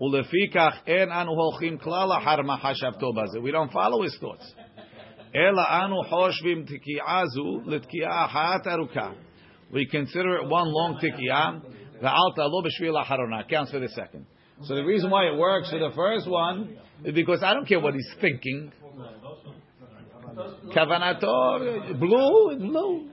Ulefikach 0.00 0.88
en 0.88 1.10
anu 1.10 1.32
holchim 1.32 1.80
klala 1.80 2.20
harma 2.24 2.58
hashavto 2.58 3.14
baze. 3.14 3.38
We 3.40 3.52
don't 3.52 3.70
follow 3.70 4.02
his 4.02 4.16
thoughts. 4.18 4.50
Ela 5.32 5.66
anu 5.84 6.02
hoshvim 6.10 6.66
tikiyah 6.68 7.26
zu 7.28 7.62
l'tkiah 7.66 8.28
hat 8.28 8.64
aruka. 8.64 9.14
We 9.72 9.86
consider 9.86 10.36
it 10.36 10.48
one 10.48 10.68
long 10.68 11.00
tikiyah. 11.02 11.62
Ve'alta 12.02 12.50
lo 12.50 12.62
b'shvil 12.62 13.04
haruna. 13.04 13.48
Counts 13.48 13.70
for 13.70 13.78
the 13.78 13.88
second. 13.88 14.26
So 14.64 14.74
the 14.74 14.84
reason 14.84 15.10
why 15.10 15.26
it 15.26 15.38
works 15.38 15.70
for 15.70 15.78
the 15.78 15.90
first 15.94 16.28
one 16.28 16.76
is 17.04 17.14
because 17.14 17.42
I 17.42 17.54
don't 17.54 17.66
care 17.66 17.80
what 17.80 17.94
he's 17.94 18.08
thinking. 18.20 18.72
Kavanator, 20.74 21.98
blue, 21.98 22.58
blue. 22.58 23.08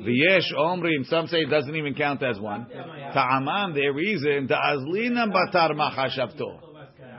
V'yesh 0.00 0.52
omrim, 0.56 1.04
some 1.06 1.26
say 1.26 1.38
it 1.38 1.50
doesn't 1.50 1.74
even 1.74 1.94
count 1.94 2.22
as 2.22 2.38
one. 2.40 2.66
Ta'amam, 3.14 3.74
their 3.74 3.92
reason, 3.92 4.48
ta'azlinam 4.48 5.32
batar 5.32 5.70
machashavto. 5.72 6.60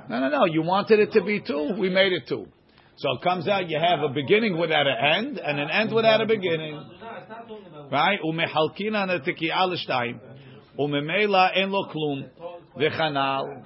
No, 0.09 0.19
no, 0.19 0.29
no, 0.29 0.45
you 0.45 0.61
wanted 0.61 0.99
it 0.99 1.11
to 1.13 1.23
be 1.23 1.41
two, 1.41 1.75
we 1.77 1.89
made 1.89 2.13
it 2.13 2.23
two. 2.27 2.47
So 2.97 3.11
it 3.11 3.21
comes 3.21 3.47
out 3.47 3.69
you 3.69 3.79
have 3.79 3.99
a 3.99 4.09
beginning 4.09 4.57
without 4.57 4.87
an 4.87 4.95
end, 5.17 5.37
and 5.37 5.59
an 5.59 5.69
end 5.69 5.93
without 5.93 6.21
a 6.21 6.25
beginning. 6.25 6.83
Right? 7.90 8.18
Umehalkina 8.24 9.06
netiki'ah 9.06 9.66
l'shtayim. 9.68 10.20
Umemela 10.78 11.56
en 11.56 11.70
lo 11.70 11.84
klum. 11.84 12.24
V'chanal. 12.76 13.64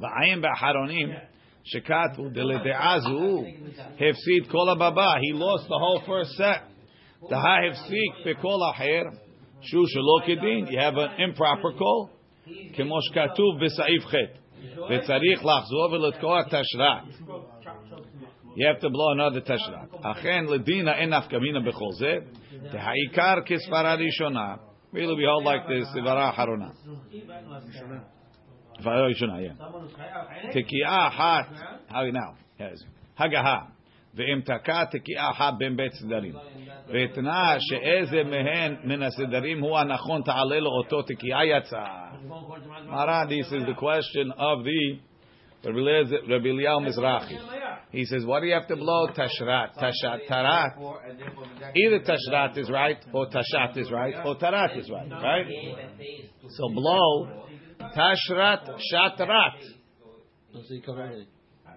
V'ayim 0.00 0.42
ba'haronim. 0.42 1.20
Shekatu 1.72 2.34
deleda'azu 2.34 3.98
hefsid 4.00 4.50
kol 4.50 4.74
baba. 4.76 5.18
He 5.20 5.32
lost 5.32 5.68
the 5.68 5.78
whole 5.78 6.02
first 6.06 6.32
set. 6.32 6.64
Daha 7.30 7.60
hefsik 7.62 8.24
bekol 8.26 8.60
aher 8.72 9.12
shu 9.62 9.86
shelo 9.86 10.26
kedin. 10.26 10.70
You 10.70 10.78
have 10.78 10.96
an 10.96 11.20
improper 11.20 11.72
call. 11.78 12.10
Kemosh 12.76 13.10
katuv 13.14 13.60
b'saif 13.60 14.10
chet. 14.10 14.38
וצריך 14.90 15.44
לחזור 15.44 15.92
ולתקוע 15.92 16.42
תשרת. 16.42 17.02
You 18.56 18.66
have 18.66 18.80
to 18.80 18.88
blow 18.90 19.12
another 19.12 19.40
tashrat. 19.40 19.96
אכן 20.02 20.44
לדינה 20.44 20.94
אין 20.94 21.14
נפקא 21.14 21.36
מינה 21.36 21.60
בכל 21.60 21.92
זה. 21.98 22.18
והעיקר 22.72 23.34
כסברה 23.46 23.94
ראשונה. 23.94 24.54
Really 24.94 25.16
we 25.16 25.24
hold 25.24 25.46
like 25.46 25.66
this, 25.68 25.94
סברה 25.94 26.30
אחרונה. 26.30 26.68
סברה 28.80 29.06
ראשונה, 29.06 29.32
yeah. 29.38 30.52
תקיעה 30.52 31.08
אחת, 31.08 31.46
how 31.88 31.92
now? 31.92 32.60
Yes. 32.60 32.86
הגהה. 33.18 33.58
ואם 34.14 34.40
תקע 34.40 34.84
תקיעה 34.84 35.30
אחת 35.30 35.54
בין 35.58 35.76
בית 35.76 35.92
סדרים. 35.92 36.32
ואתנה 36.88 37.56
שאיזה 37.58 38.24
מהן 38.24 38.76
מן 38.84 39.02
הסדרים 39.02 39.60
הוא 39.60 39.78
הנכון 39.78 40.22
תעלה 40.22 40.60
לו 40.60 40.70
אותו 40.70 41.02
תקיעה 41.02 41.46
יצאה. 41.46 42.12
Maran, 42.88 43.28
this 43.28 43.46
is 43.52 43.64
the 43.66 43.74
question 43.74 44.32
of 44.32 44.64
the 44.64 45.05
Rabbi 45.63 46.47
Eliyahu 46.47 46.87
Mizrahi. 46.87 47.37
He 47.91 48.05
says, 48.05 48.25
what 48.25 48.41
do 48.41 48.47
you 48.47 48.53
have 48.53 48.67
to 48.67 48.75
blow? 48.75 49.07
Tashrat. 49.07 49.75
Tashat. 49.77 50.27
Tarat. 50.29 50.77
Either 51.75 51.99
Tashrat 51.99 52.57
is 52.57 52.69
right, 52.69 52.97
or 53.13 53.27
Tashat 53.27 53.77
is 53.77 53.91
right, 53.91 54.13
or 54.25 54.35
Tarat 54.35 54.77
is 54.77 54.89
right. 54.89 55.09
Right? 55.09 55.47
So 56.49 56.69
blow 56.69 57.43
Tashrat 57.79 58.69
Shatrat. 58.93 59.59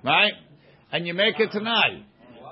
Right? 0.05 0.33
And 0.93 1.07
you 1.07 1.15
make 1.15 1.39
it 1.39 1.51
tonight. 1.53 2.05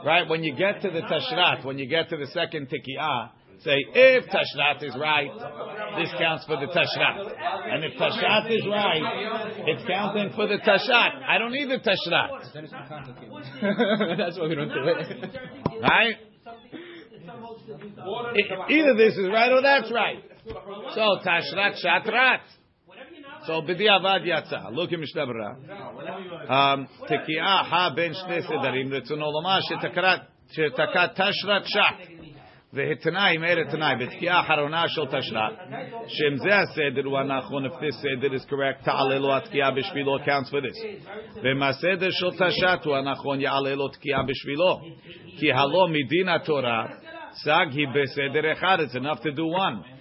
Right? 0.04 0.28
When 0.28 0.44
you 0.44 0.54
get 0.54 0.82
to 0.82 0.90
the 0.90 1.00
Tashrat, 1.00 1.64
when 1.64 1.78
you 1.78 1.88
get 1.88 2.08
to 2.10 2.16
the 2.16 2.26
second 2.28 2.68
Tikiyah, 2.68 3.30
say, 3.63 3.77
if 3.93 4.25
Tashrat 4.25 4.83
is 4.83 4.95
right, 4.99 5.31
this 5.97 6.11
counts 6.19 6.45
for 6.45 6.57
the 6.57 6.67
Tashrat. 6.67 7.31
And 7.71 7.83
if 7.85 7.93
Tashrat 7.93 8.51
is 8.51 8.65
right, 8.67 9.01
it's 9.67 9.83
counting 9.87 10.31
for 10.35 10.47
the 10.47 10.57
Tashat. 10.57 11.23
I 11.27 11.37
don't 11.37 11.51
need 11.51 11.69
the 11.69 11.79
Tashrat. 11.79 12.53
That's 14.17 14.37
why 14.37 14.47
we 14.47 14.55
don't 14.55 14.67
do 14.67 14.83
it. 14.85 15.31
Right? 15.81 16.15
Either 18.69 18.95
this 18.97 19.13
is 19.17 19.29
right 19.31 19.51
or 19.51 19.61
that's 19.61 19.91
right. 19.91 20.23
So, 20.93 21.19
Tashrat 21.25 21.75
Shatrat. 21.83 22.41
So, 23.45 23.61
B'diavad 23.61 24.25
Yatza. 24.25 24.71
Look 24.73 24.91
at 24.91 24.99
Mishnah 24.99 25.25
Berurah. 25.25 25.55
Tekiah 27.09 27.63
ha 27.65 27.93
ben 27.95 28.13
shne 28.13 28.41
sedarim. 28.41 28.91
רצונו 28.93 29.31
לומר 29.31 29.59
שתקע 29.61 30.15
תשרת 31.15 31.65
שת. 31.65 32.16
והתנאי, 32.73 33.37
מאלה 33.37 33.71
תנאי, 33.71 33.95
בתקיעה 33.95 34.37
האחרונה 34.37 34.83
של 34.87 35.05
תשרת, 35.05 35.53
שאם 36.07 36.37
זה 36.37 36.57
הסדר 36.59 37.05
הוא 37.05 37.19
הנכון, 37.19 37.65
if 37.65 37.69
this 37.69 37.91
סדר 37.91 38.27
is 38.27 38.49
correct, 38.49 38.85
תעלה 38.85 39.19
לו 39.19 39.35
התקיעה 39.35 39.71
בשבילו, 39.71 40.17
counts 40.17 40.49
for 40.49 40.61
this. 40.65 41.07
ואם 41.43 41.63
הסדר 41.63 42.09
של 42.11 42.29
תשת 42.29 42.85
הוא 42.85 42.95
הנכון, 42.95 43.41
יעלה 43.41 43.75
לו 43.75 43.87
תקיעה 43.87 44.23
בשבילו. 44.23 44.79
כי 45.39 45.51
הלא 45.51 45.87
מדין 45.89 46.29
התורה, 46.29 46.85
סג 47.31 47.65
היא 47.71 47.87
בסדר 47.87 48.51
אחד, 48.51 48.77
it's 48.79 48.95
enough 48.95 49.19
to 49.19 49.37
do 49.37 49.57
one. 49.57 49.93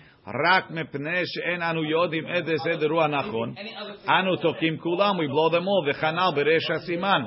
רק 0.46 0.70
מפני 0.70 1.22
שאין 1.24 1.62
אנו 1.62 1.84
יודעים 1.84 2.26
איזה 2.26 2.52
סדר 2.58 2.90
הוא 2.90 3.02
הנכון, 3.02 3.54
אנו 4.08 4.36
תוקעים 4.36 4.78
כולם, 4.78 5.16
we 5.16 5.30
blow 5.30 5.54
them 5.54 5.64
all, 5.64 5.90
וכנ"ל 5.90 6.30
בריש 6.34 6.70
הסימן. 6.70 7.22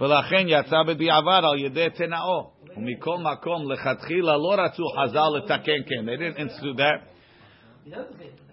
ולכן 0.00 0.44
יצא 0.46 0.82
בדיעבד 0.86 1.40
על 1.52 1.58
ידי 1.58 1.86
תנאו. 1.94 2.54
ומכל 2.78 3.16
מקום 3.18 3.72
לכתחילה 3.72 4.36
לא 4.36 4.54
רצו 4.58 4.82
חז"ל 4.88 5.36
לתקן 5.36 5.82
כן. 5.86 6.08
They 6.08 6.16
didn't 6.16 6.38
institute 6.38 6.76
that. 6.76 7.14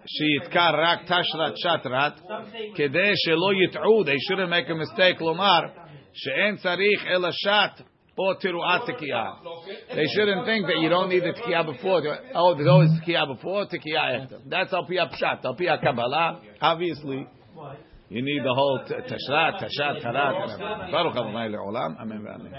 שיתקע 0.05 0.69
רק 0.73 0.99
תשרת 1.03 1.57
שטרת, 1.57 2.13
כדי 2.75 3.11
שלא 3.15 3.63
יטעו, 3.63 4.03
they 4.03 4.19
shouldn't 4.29 4.49
make 4.49 4.69
a 4.69 4.73
mistake 4.73 5.23
לומר 5.23 5.59
שאין 6.13 6.55
צריך 6.55 7.05
אלא 7.07 7.29
שט 7.31 7.81
או 8.17 8.33
תרועת 8.33 8.81
תקיעה. 8.89 9.31
They 9.89 10.07
shouldn't 10.15 10.45
think 10.45 10.67
that 10.67 10.79
you 10.81 10.89
don't 10.89 11.09
need 11.09 11.23
the 11.23 11.41
תקיעה 11.41 11.63
before. 11.63 12.01
Oh, 12.33 12.53
there's 12.55 12.67
always 12.67 13.01
תקיעה 13.01 13.25
before, 13.25 13.65
תקיעה 13.69 14.17
after. 14.17 14.37
That's 14.49 14.75
על 14.75 14.85
פי 14.87 14.99
הפשט, 14.99 15.45
על 15.45 15.53
פי 15.57 15.69
הקבלה. 15.69 16.31
Obviously, 16.61 17.25
you 18.09 18.21
need 18.21 18.43
the 18.43 18.53
whole 18.59 18.79
תשרת, 19.05 19.63
תשת, 19.63 20.01
תרת. 20.01 20.35
ברוך 20.91 21.15
אדוני 21.15 21.49
לעולם, 21.49 21.95
אמן 22.01 22.27
ואמן. 22.27 22.51